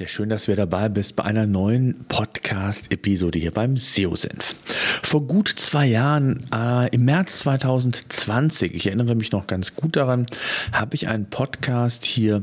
[0.00, 4.54] Ja, schön, dass du dabei bist bei einer neuen Podcast-Episode hier beim SEO-Senf.
[5.02, 10.26] Vor gut zwei Jahren, äh, im März 2020, ich erinnere mich noch ganz gut daran,
[10.72, 12.42] habe ich einen Podcast hier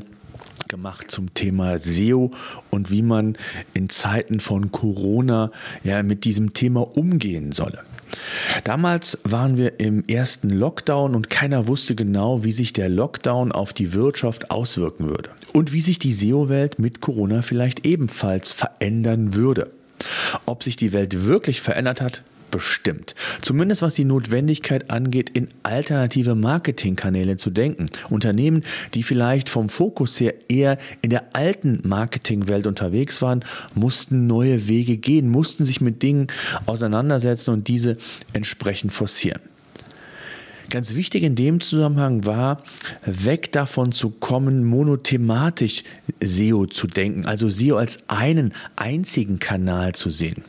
[0.68, 2.31] gemacht zum Thema SEO
[2.72, 3.38] und wie man
[3.73, 5.50] in Zeiten von Corona
[5.81, 7.80] ja mit diesem Thema umgehen solle.
[8.64, 13.73] Damals waren wir im ersten Lockdown und keiner wusste genau, wie sich der Lockdown auf
[13.73, 19.72] die Wirtschaft auswirken würde und wie sich die SEO-Welt mit Corona vielleicht ebenfalls verändern würde.
[20.45, 22.23] Ob sich die Welt wirklich verändert hat,
[22.56, 23.16] bestimmt.
[23.42, 27.88] Zumindest was die Notwendigkeit angeht, in alternative Marketingkanäle zu denken.
[28.09, 34.70] Unternehmen, die vielleicht vom Fokus her eher in der alten Marketingwelt unterwegs waren, mussten neue
[34.70, 36.28] Wege gehen, mussten sich mit Dingen
[36.66, 37.98] auseinandersetzen und diese
[38.31, 39.42] entsprechend forcieren.
[40.69, 42.63] Ganz wichtig in dem Zusammenhang war,
[43.05, 45.83] weg davon zu kommen, monothematisch
[46.23, 50.43] SEO zu denken, also SEO als einen einzigen Kanal zu sehen.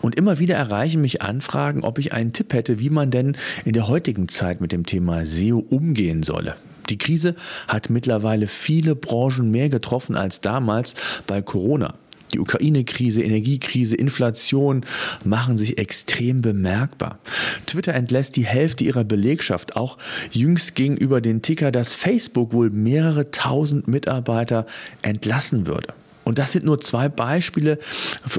[0.00, 3.72] Und immer wieder erreichen mich Anfragen, ob ich einen Tipp hätte, wie man denn in
[3.72, 6.56] der heutigen Zeit mit dem Thema SEO umgehen solle.
[6.88, 7.34] Die Krise
[7.66, 10.94] hat mittlerweile viele Branchen mehr getroffen als damals
[11.26, 11.94] bei Corona.
[12.32, 14.84] Die Ukraine-Krise, Energiekrise, Inflation
[15.24, 17.18] machen sich extrem bemerkbar.
[17.66, 19.76] Twitter entlässt die Hälfte ihrer Belegschaft.
[19.76, 19.98] Auch
[20.32, 24.66] jüngst gegenüber den Ticker, dass Facebook wohl mehrere tausend Mitarbeiter
[25.02, 25.94] entlassen würde.
[26.28, 27.78] Und das sind nur zwei Beispiele,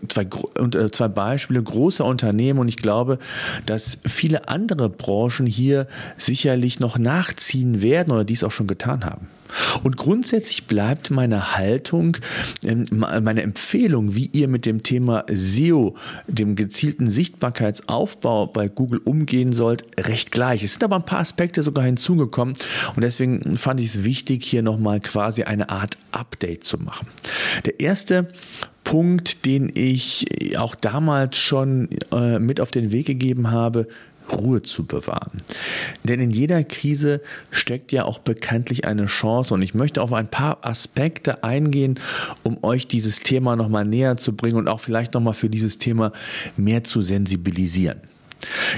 [0.10, 2.60] zwei, äh, zwei Beispiele großer Unternehmen.
[2.60, 3.18] Und ich glaube,
[3.66, 9.28] dass viele andere Branchen hier sicherlich noch nachziehen werden oder dies auch schon getan haben.
[9.84, 12.18] Und grundsätzlich bleibt meine Haltung,
[12.64, 15.96] ähm, meine Empfehlung, wie ihr mit dem Thema SEO,
[16.28, 20.64] dem gezielten Sichtbarkeitsaufbau bei Google umgehen sollt, recht gleich.
[20.64, 22.56] Es sind aber ein paar Aspekte sogar hinzugekommen
[22.96, 27.08] und deswegen fand ich es wichtig, hier nochmal quasi eine Art Update zu machen.
[27.66, 28.30] Der erste
[28.84, 30.26] Punkt, den ich
[30.58, 33.88] auch damals schon äh, mit auf den Weg gegeben habe,
[34.32, 35.42] Ruhe zu bewahren.
[36.04, 40.30] Denn in jeder Krise steckt ja auch bekanntlich eine Chance und ich möchte auf ein
[40.30, 42.00] paar Aspekte eingehen,
[42.44, 46.12] um euch dieses Thema nochmal näher zu bringen und auch vielleicht nochmal für dieses Thema
[46.58, 48.02] mehr zu sensibilisieren.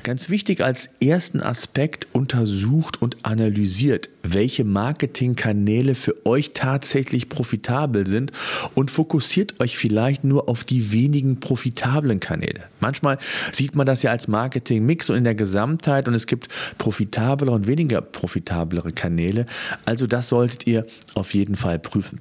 [0.03, 8.31] Ganz wichtig als ersten Aspekt untersucht und analysiert, welche Marketingkanäle für euch tatsächlich profitabel sind
[8.73, 12.63] und fokussiert euch vielleicht nur auf die wenigen profitablen Kanäle.
[12.79, 13.19] Manchmal
[13.51, 16.47] sieht man das ja als Marketingmix und in der Gesamtheit und es gibt
[16.78, 19.45] profitablere und weniger profitablere Kanäle.
[19.85, 22.19] Also das solltet ihr auf jeden Fall prüfen.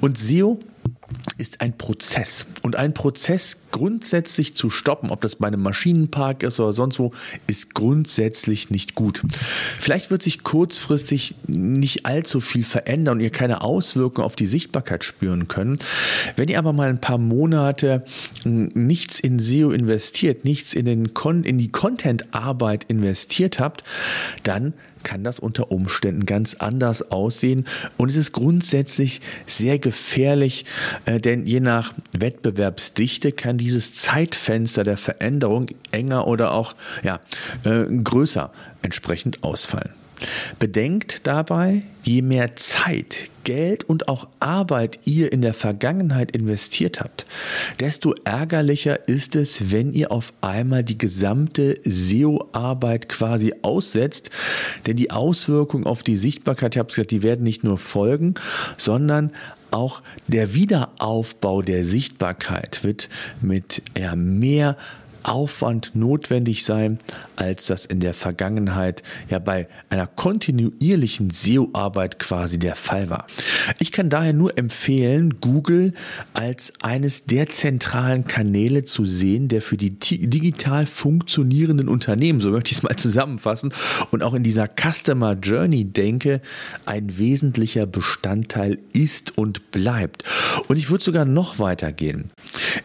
[0.00, 0.58] Und SEO
[1.38, 2.46] ist ein Prozess.
[2.62, 7.12] Und ein Prozess grundsätzlich zu stoppen, ob das bei einem Maschinenpark ist oder sonst wo,
[7.46, 9.22] ist grundsätzlich nicht gut.
[9.78, 15.04] Vielleicht wird sich kurzfristig nicht allzu viel verändern und ihr keine Auswirkungen auf die Sichtbarkeit
[15.04, 15.78] spüren können.
[16.36, 18.04] Wenn ihr aber mal ein paar Monate
[18.44, 23.84] nichts in SEO investiert, nichts in, den Kon in die Content-Arbeit investiert habt,
[24.42, 27.66] dann kann das unter Umständen ganz anders aussehen.
[27.96, 30.64] Und es ist grundsätzlich sehr gefährlich,
[31.06, 37.20] äh, denn je nach Wettbewerbsdichte kann dieses Zeitfenster der Veränderung enger oder auch ja,
[37.64, 38.50] äh, größer
[38.82, 39.90] entsprechend ausfallen.
[40.58, 47.24] Bedenkt dabei, je mehr Zeit, Geld und auch Arbeit ihr in der Vergangenheit investiert habt,
[47.80, 54.28] desto ärgerlicher ist es, wenn ihr auf einmal die gesamte SEO-Arbeit quasi aussetzt.
[54.86, 58.34] Denn die Auswirkungen auf die Sichtbarkeit, ich habe es gesagt, die werden nicht nur folgen,
[58.76, 59.32] sondern
[59.70, 63.08] auch der Wiederaufbau der Sichtbarkeit wird
[63.40, 64.76] mit eher mehr
[65.22, 66.98] Aufwand notwendig sein,
[67.36, 73.26] als das in der Vergangenheit ja bei einer kontinuierlichen SEO-Arbeit quasi der Fall war.
[73.78, 75.94] Ich kann daher nur empfehlen, Google
[76.32, 82.72] als eines der zentralen Kanäle zu sehen, der für die digital funktionierenden Unternehmen, so möchte
[82.72, 83.72] ich es mal zusammenfassen,
[84.10, 86.40] und auch in dieser Customer Journey denke,
[86.86, 90.24] ein wesentlicher Bestandteil ist und bleibt.
[90.68, 92.26] Und ich würde sogar noch weiter gehen.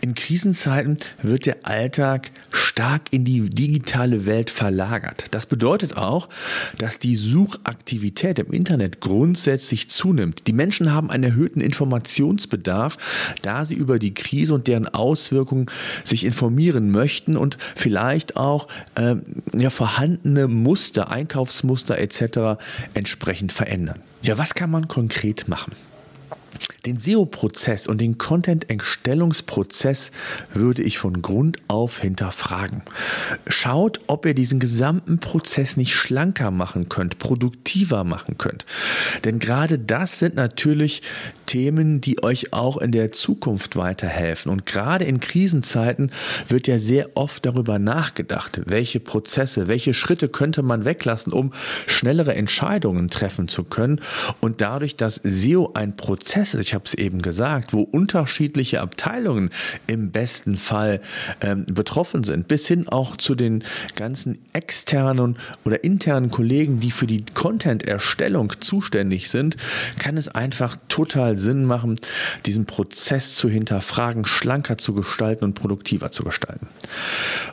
[0.02, 5.26] In Krisenzeiten wird der Alltag stark in die digitale Welt verlagert.
[5.32, 6.30] Das bedeutet auch,
[6.78, 10.48] dass die Suchaktivität im Internet grundsätzlich zunimmt.
[10.48, 12.98] Die Menschen haben einen erhöhten Informationsbedarf,
[13.42, 15.68] da sie über die Krise und deren Auswirkungen
[16.04, 19.16] sich informieren möchten und vielleicht auch äh,
[19.56, 22.60] ja, vorhandene Muster, Einkaufsmuster etc.
[22.94, 24.00] entsprechend verändern.
[24.22, 25.74] Ja, was kann man konkret machen?
[26.86, 30.12] Den SEO-Prozess und den Content-Erstellungsprozess
[30.54, 32.82] würde ich von Grund auf hinterfragen.
[33.48, 38.66] Schaut, ob ihr diesen gesamten Prozess nicht schlanker machen könnt, produktiver machen könnt.
[39.24, 41.04] Denn gerade das sind natürlich
[41.46, 44.52] Themen, die euch auch in der Zukunft weiterhelfen.
[44.52, 46.12] Und gerade in Krisenzeiten
[46.50, 51.54] wird ja sehr oft darüber nachgedacht, welche Prozesse, welche Schritte könnte man weglassen, um
[51.88, 54.02] schnellere Entscheidungen treffen zu können.
[54.42, 59.50] Und dadurch, dass SEO ein Prozess ist, habe es eben gesagt, wo unterschiedliche Abteilungen
[59.88, 61.02] im besten Fall
[61.42, 63.64] ähm, betroffen sind, bis hin auch zu den
[63.96, 69.56] ganzen externen oder internen Kollegen, die für die Content-Erstellung zuständig sind,
[70.00, 72.00] kann es einfach total Sinn machen,
[72.46, 76.68] diesen Prozess zu hinterfragen, schlanker zu gestalten und produktiver zu gestalten.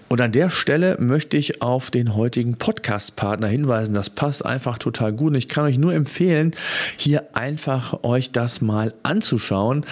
[0.08, 3.94] Und an der Stelle möchte ich auf den heutigen Podcast-Partner hinweisen.
[3.94, 5.28] Das passt einfach total gut.
[5.28, 6.52] Und ich kann euch nur empfehlen,
[6.96, 9.84] hier einfach euch das mal anzuschauen.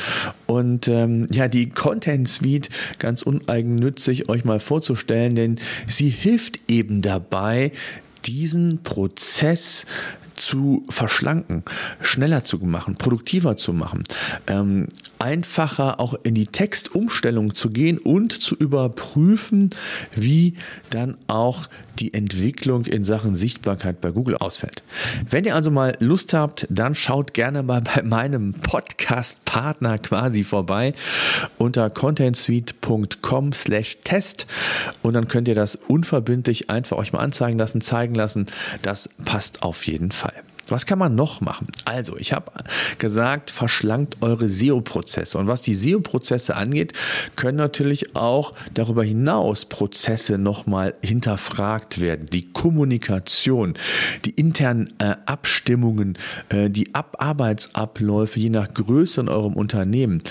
[0.46, 2.68] Und ähm, ja, die Content Suite
[2.98, 5.56] ganz uneigennützig euch mal vorzustellen, denn
[5.86, 7.72] sie hilft eben dabei,
[8.24, 9.86] diesen Prozess
[10.38, 11.62] zu verschlanken,
[12.00, 14.04] schneller zu machen, produktiver zu machen,
[14.46, 14.88] ähm,
[15.18, 19.70] einfacher auch in die Textumstellung zu gehen und zu überprüfen,
[20.14, 20.54] wie
[20.90, 21.66] dann auch
[21.98, 24.82] die Entwicklung in Sachen Sichtbarkeit bei Google ausfällt.
[25.28, 30.94] Wenn ihr also mal Lust habt, dann schaut gerne mal bei meinem Podcast-Partner quasi vorbei
[31.58, 34.46] unter contentsuite.com slash test
[35.02, 38.46] und dann könnt ihr das unverbindlich einfach euch mal anzeigen lassen, zeigen lassen.
[38.82, 40.27] Das passt auf jeden Fall.
[40.70, 41.68] Was kann man noch machen?
[41.84, 42.52] Also, ich habe
[42.98, 45.38] gesagt, verschlankt eure SEO-Prozesse.
[45.38, 46.92] Und was die SEO-Prozesse angeht,
[47.36, 52.26] können natürlich auch darüber hinaus Prozesse nochmal hinterfragt werden.
[52.26, 53.74] Die Kommunikation,
[54.24, 56.18] die internen äh, Abstimmungen,
[56.48, 60.22] äh, die Ab Arbeitsabläufe je nach Größe in eurem Unternehmen.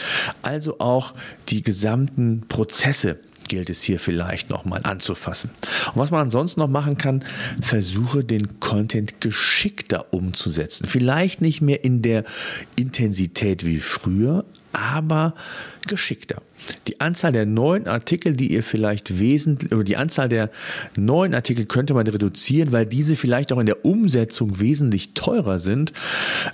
[0.41, 1.13] Also auch
[1.49, 5.49] die gesamten Prozesse gilt es hier vielleicht nochmal anzufassen.
[5.93, 7.23] Und was man ansonsten noch machen kann,
[7.61, 10.87] versuche den Content geschickter umzusetzen.
[10.87, 12.23] Vielleicht nicht mehr in der
[12.75, 15.33] Intensität wie früher, aber
[15.87, 16.41] geschickter.
[16.87, 20.49] Die Anzahl der neuen Artikel, die ihr vielleicht wesentlich, oder die Anzahl der
[20.95, 25.93] neuen Artikel könnte man reduzieren, weil diese vielleicht auch in der Umsetzung wesentlich teurer sind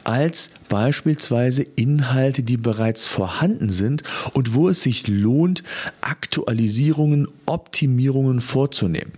[0.03, 5.63] als beispielsweise Inhalte, die bereits vorhanden sind und wo es sich lohnt,
[6.01, 9.13] Aktualisierungen, Optimierungen vorzunehmen.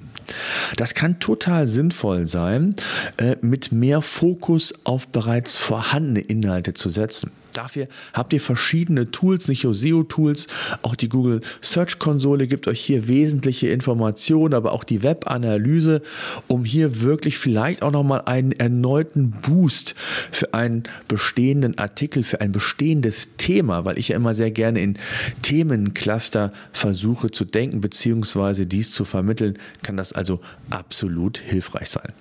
[0.76, 2.76] Das kann total sinnvoll sein,
[3.18, 7.32] äh, mit mehr Fokus auf bereits vorhandene Inhalte zu setzen.
[7.56, 10.48] Dafür habt ihr verschiedene Tools, nicht nur SEO-Tools,
[10.81, 16.02] auch die Google Search Konsole gibt euch hier wesentliche Informationen, aber auch die Web-Analyse,
[16.48, 19.96] um hier wirklich vielleicht auch nochmal einen erneuten Boost
[20.31, 24.98] für einen bestehenden Artikel, für ein bestehendes Thema, weil ich ja immer sehr gerne in
[25.42, 32.12] Themencluster versuche zu denken, beziehungsweise dies zu vermitteln, kann das also absolut hilfreich sein.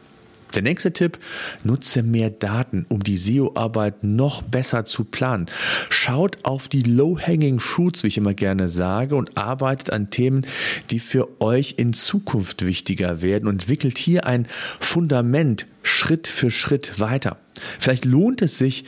[0.55, 1.19] Der nächste Tipp,
[1.65, 5.47] nutze mehr Daten, um die SEO-Arbeit noch besser zu planen.
[5.91, 10.47] Schaut auf die Low-Hanging Fruits, wie ich immer gerne sage, und arbeitet an Themen,
[10.91, 14.47] die für euch in Zukunft wichtiger werden und entwickelt hier ein
[14.81, 17.39] Fundament Schritt für Schritt weiter.
[17.79, 18.85] Vielleicht lohnt es sich,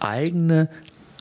[0.00, 0.68] eigene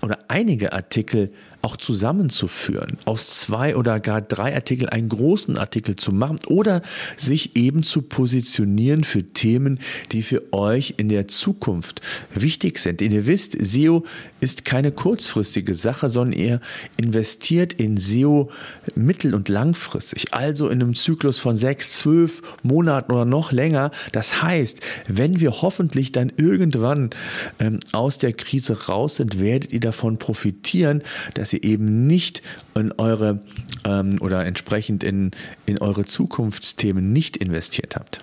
[0.01, 1.31] oder einige Artikel
[1.65, 6.83] auch zusammenzuführen, aus zwei oder gar drei Artikeln einen großen Artikel zu machen oder
[7.17, 9.79] sich eben zu positionieren für Themen,
[10.11, 12.01] die für euch in der Zukunft
[12.35, 12.99] wichtig sind.
[12.99, 14.03] Denn ihr wisst, SEO
[14.41, 16.61] ist keine kurzfristige Sache, sondern ihr
[16.97, 18.51] investiert in SEO
[18.93, 23.89] mittel- und langfristig, also in einem Zyklus von sechs, zwölf Monaten oder noch länger.
[24.11, 27.09] Das heißt, wenn wir hoffentlich dann irgendwann
[27.57, 31.01] ähm, aus der Krise raus sind, werdet ihr davon profitieren,
[31.33, 32.41] dass ihr ihr eben nicht
[32.75, 33.39] in eure
[33.85, 35.31] ähm, oder entsprechend in,
[35.65, 38.19] in eure Zukunftsthemen nicht investiert habt.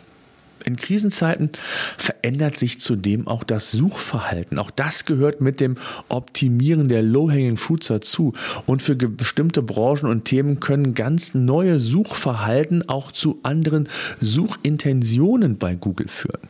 [0.65, 1.51] In Krisenzeiten
[1.99, 4.59] verändert sich zudem auch das Suchverhalten.
[4.59, 5.77] Auch das gehört mit dem
[6.09, 8.33] Optimieren der Low-Hanging Fruits dazu.
[8.67, 13.89] Und für bestimmte Branchen und Themen können ganz neue Suchverhalten auch zu anderen
[14.21, 16.41] Suchintentionen bei Google führen.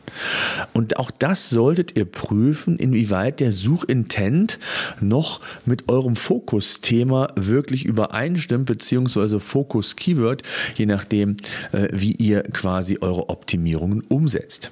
[0.73, 4.59] Und auch das solltet ihr prüfen, inwieweit der Suchintent
[5.01, 10.43] noch mit eurem Fokusthema wirklich übereinstimmt, beziehungsweise Fokus-Keyword,
[10.75, 11.37] je nachdem,
[11.71, 14.71] äh, wie ihr quasi eure Optimierungen umsetzt.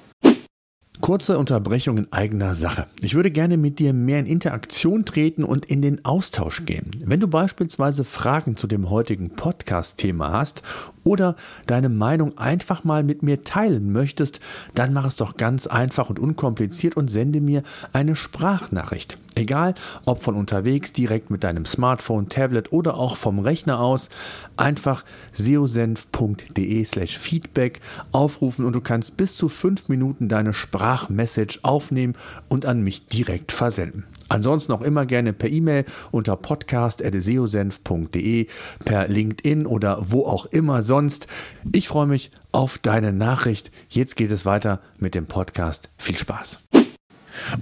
[1.02, 2.86] Kurze Unterbrechung in eigener Sache.
[3.00, 6.92] Ich würde gerne mit dir mehr in Interaktion treten und in den Austausch gehen.
[7.04, 10.62] Wenn du beispielsweise Fragen zu dem heutigen Podcast-Thema hast
[11.04, 14.40] oder deine Meinung einfach mal mit mir teilen möchtest,
[14.74, 19.18] dann mach es doch ganz einfach und unkompliziert und sende mir eine Sprachnachricht.
[19.34, 24.10] Egal, ob von unterwegs, direkt mit deinem Smartphone, Tablet oder auch vom Rechner aus,
[24.56, 27.80] einfach seosenf.de slash feedback
[28.12, 32.14] aufrufen und du kannst bis zu fünf Minuten deine Sprachmessage aufnehmen
[32.48, 34.04] und an mich direkt versenden.
[34.32, 38.46] Ansonsten auch immer gerne per E-Mail unter podcast.seosenf.de,
[38.82, 41.26] per LinkedIn oder wo auch immer sonst.
[41.70, 43.70] Ich freue mich auf deine Nachricht.
[43.90, 45.90] Jetzt geht es weiter mit dem Podcast.
[45.98, 46.60] Viel Spaß.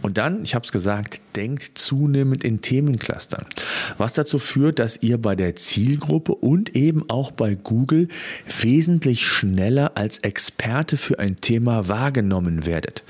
[0.03, 3.47] Und dann, ich habe es gesagt, denkt zunehmend in Themenclustern,
[3.99, 8.09] was dazu führt, dass ihr bei der Zielgruppe und eben auch bei Google
[8.61, 13.03] wesentlich schneller als Experte für ein Thema wahrgenommen werdet.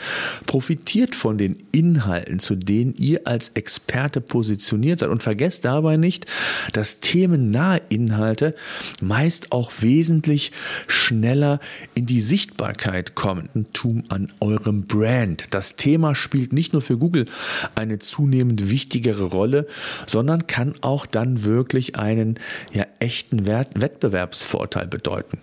[0.47, 6.27] Profitiert von den Inhalten, zu denen ihr als Experte positioniert seid und vergesst dabei nicht,
[6.73, 8.55] dass themennahe Inhalte
[9.01, 10.53] meist auch wesentlich
[10.87, 11.61] schneller
[11.95, 13.49] in die Sichtbarkeit kommen.
[13.73, 15.45] Tum an eurem Brand.
[15.51, 17.27] Das Thema spielt nicht nur für Google
[17.75, 19.67] eine zunehmend wichtigere Rolle,
[20.07, 22.39] sondern kann auch dann wirklich einen
[22.73, 25.39] ja, echten Wert Wettbewerbsvorteil bedeuten.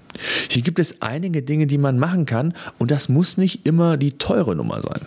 [0.50, 4.18] Hier gibt es einige Dinge, die man machen kann und das muss nicht immer die
[4.18, 5.02] teure Nummer sein.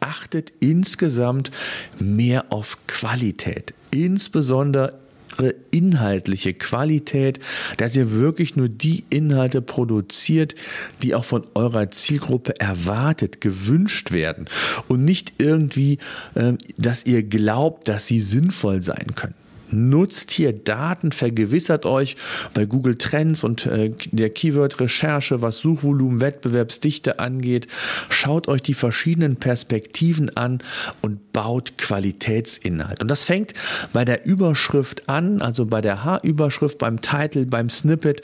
[0.00, 1.50] Achtet insgesamt
[1.98, 4.94] mehr auf Qualität, insbesondere
[5.38, 7.40] eure inhaltliche Qualität,
[7.76, 10.54] dass ihr wirklich nur die Inhalte produziert,
[11.02, 14.46] die auch von eurer Zielgruppe erwartet, gewünscht werden
[14.88, 15.98] und nicht irgendwie,
[16.34, 19.34] äh, dass ihr glaubt, dass sie sinnvoll sein können.
[19.70, 22.16] Nutzt hier Daten, vergewissert euch
[22.54, 27.66] bei Google Trends und äh, der Keyword-Recherche, was Suchvolumen, Wettbewerbsdichte angeht.
[28.08, 30.62] Schaut euch die verschiedenen Perspektiven an
[31.02, 33.00] und baut Qualitätsinhalt.
[33.00, 33.54] Und das fängt
[33.92, 38.22] bei der Überschrift an, also bei der H-Überschrift, beim Titel, beim Snippet,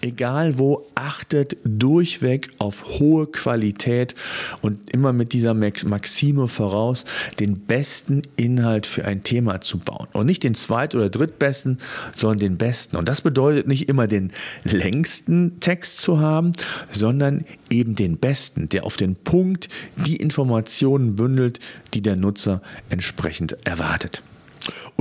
[0.00, 4.14] egal wo, achtet durchweg auf hohe Qualität
[4.60, 7.04] und immer mit dieser Maxime voraus,
[7.40, 11.78] den besten Inhalt für ein Thema zu bauen und nicht den zweit- oder drittbesten,
[12.14, 12.96] sondern den besten.
[12.96, 14.30] Und das bedeutet nicht immer den
[14.62, 16.52] längsten Text zu haben,
[16.92, 19.68] sondern eben den besten, der auf den Punkt
[20.06, 21.58] die Informationen bündelt,
[21.92, 22.51] die der Nutzer
[22.88, 24.22] entsprechend erwartet.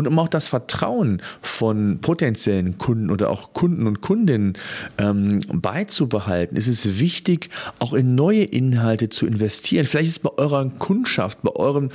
[0.02, 4.54] Und um auch das Vertrauen von potenziellen Kunden oder auch Kunden und Kundinnen
[4.98, 9.86] ähm, beizubehalten, ist es wichtig, auch in neue Inhalte zu investieren.
[9.86, 11.92] Vielleicht ist bei eurer Kundschaft, bei euren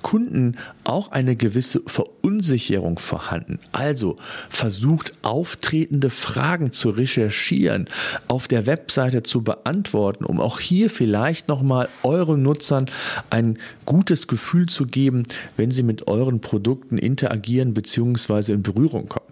[0.00, 3.58] Kunden auch eine gewisse Verunsicherung vorhanden.
[3.72, 4.16] Also
[4.48, 7.90] versucht auftretende Fragen zu recherchieren,
[8.26, 12.86] auf der Webseite zu beantworten, um auch hier vielleicht nochmal euren Nutzern
[13.28, 15.24] ein gutes Gefühl zu geben,
[15.58, 18.52] wenn sie mit euren Produkten interagieren bzw.
[18.52, 19.26] in Berührung kommen.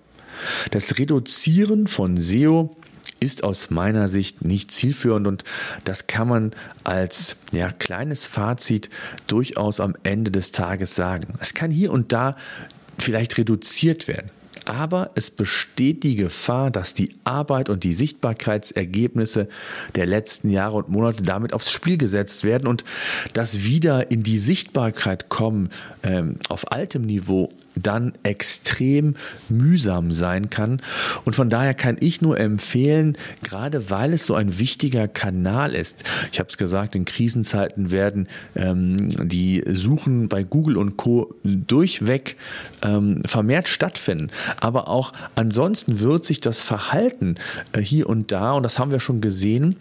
[0.71, 2.77] Das Reduzieren von SEO
[3.21, 5.45] ist aus meiner Sicht nicht zielführend und
[5.85, 6.51] das kann man
[6.85, 8.91] als ja, kleines Fazit
[9.27, 11.33] durchaus am Ende des Tages sagen.
[11.41, 12.37] Es kann hier und da
[12.99, 14.31] vielleicht reduziert werden.
[14.65, 19.49] Aber es besteht die Gefahr, dass die Arbeit und die Sichtbarkeitsergebnisse
[19.95, 22.85] der letzten Jahre und Monate damit aufs Spiel gesetzt werden und
[23.33, 25.71] das wieder in die Sichtbarkeit kommen
[26.03, 27.49] ähm, auf altem Niveau
[27.83, 29.15] dann extrem
[29.49, 30.83] mühsam sein kann.
[31.25, 36.05] Und von daher kann ich nur empfehlen, gerade weil es so ein wichtiger Kanal ist,
[36.33, 42.37] ich habe es gesagt, in Krisenzeiten werden ähm, die Suchen bei Google und Co durchweg
[42.83, 44.31] ähm, vermehrt stattfinden.
[44.61, 47.37] Aber auch ansonsten wird sich das Verhalten
[47.73, 49.77] äh, hier und da, und das haben wir schon gesehen,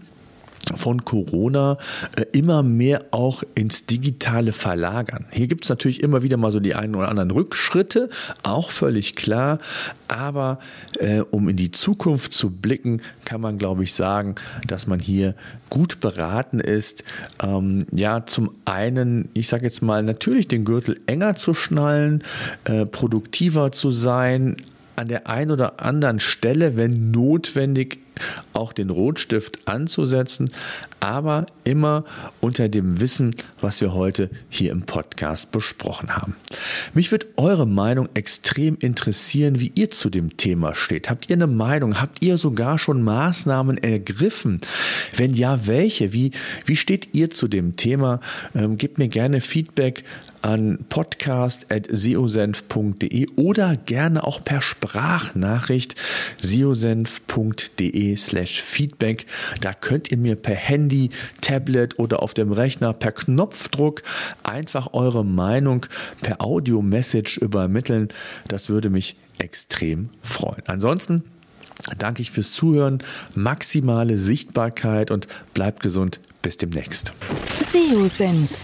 [0.76, 1.78] von Corona
[2.16, 5.26] äh, immer mehr auch ins Digitale verlagern.
[5.32, 8.10] Hier gibt es natürlich immer wieder mal so die einen oder anderen Rückschritte,
[8.44, 9.60] auch völlig klar.
[10.08, 10.60] Aber
[11.00, 15.36] äh, um in die Zukunft zu blicken, kann man, glaube ich, sagen, dass man hier
[15.70, 17.04] gut beraten ist.
[17.44, 22.24] Ähm, ja, zum einen, ich sage jetzt mal, natürlich den Gürtel enger zu schnallen,
[22.64, 24.58] äh, produktiver zu sein,
[24.96, 28.00] an der einen oder anderen Stelle, wenn notwendig,
[28.54, 30.50] auch den Rotstift anzusetzen,
[31.00, 32.04] aber immer
[32.42, 36.36] unter dem Wissen, was wir heute hier im Podcast besprochen haben.
[36.94, 41.10] Mich wird eure Meinung extrem interessieren, wie ihr zu dem Thema steht.
[41.10, 42.02] Habt ihr eine Meinung?
[42.02, 44.62] Habt ihr sogar schon Maßnahmen ergriffen?
[45.16, 46.14] Wenn ja, welche?
[46.14, 46.32] Wie,
[46.66, 48.20] wie steht ihr zu dem Thema?
[48.56, 50.04] Ähm, gebt mir gerne Feedback
[50.48, 55.96] an podcast.seosenf.de oder gerne auch per Sprachnachricht
[56.42, 59.26] seosenf.de slash feedback.
[59.60, 61.10] Da könnt ihr mir per Handy,
[61.42, 64.04] Tablet oder auf dem Rechner per Knopfdruck
[64.44, 65.86] einfach eure Meinung
[66.22, 68.08] per Audio-Message übermitteln.
[68.48, 70.64] Das würde mich extrem freuen.
[70.68, 71.24] Ansonsten
[71.98, 73.04] danke ich fürs Zuhören,
[73.36, 76.22] maximale Sichtbarkeit und bleibt gesund.
[76.42, 77.12] Bis demnächst.
[77.70, 78.64] SEO-Senf.